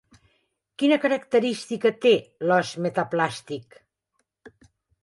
Quina 0.83 0.97
característica 1.03 1.91
té 2.07 2.15
l'os 2.49 2.73
metaplàstic? 2.87 3.81